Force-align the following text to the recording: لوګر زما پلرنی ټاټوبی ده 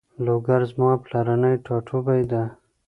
لوګر 0.25 0.61
زما 0.71 0.91
پلرنی 1.03 1.53
ټاټوبی 1.65 2.21
ده 2.31 2.43